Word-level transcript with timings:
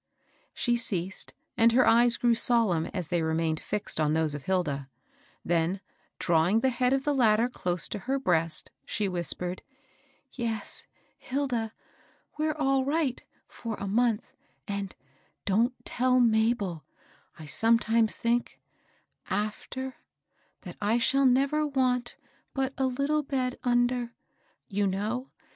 She 0.55 0.77
ceased, 0.77 1.35
and 1.55 1.73
her 1.73 1.85
eyes 1.85 2.17
grew 2.17 2.33
solemn 2.33 2.87
^as 2.87 3.09
they 3.09 3.21
remained 3.21 3.59
fixed 3.59 3.99
on 4.01 4.13
those 4.15 4.33
of 4.33 4.45
Hilda; 4.45 4.89
then, 5.45 5.79
drawing 6.17 6.61
the 6.61 6.71
head 6.71 6.91
of 6.91 7.03
the 7.03 7.13
latter 7.13 7.47
close 7.47 7.87
to 7.89 7.99
her 7.99 8.17
breast, 8.17 8.71
she 8.83 9.07
whis 9.07 9.31
pered: 9.35 9.59
—"Yes, 10.33 10.87
Hilda, 11.19 11.71
we're 12.35 12.55
all 12.57 12.83
right 12.83 13.23
for 13.47 13.75
a 13.75 13.85
month, 13.87 14.23
and— 14.67 14.95
but 14.97 14.97
don't 15.45 15.85
tell 15.85 16.19
Mabel— 16.19 16.83
I 17.37 17.45
sometimes 17.45 18.17
think, 18.17 18.59
c^ier 19.29 19.93
that 20.61 20.77
I 20.81 20.97
shall 20.97 21.27
never 21.27 21.67
want 21.67 22.15
but 22.55 22.73
a 22.75 22.87
little 22.87 23.21
bed 23.21 23.59
under— 23.63 24.15
you 24.67 24.87
know? 24.87 25.29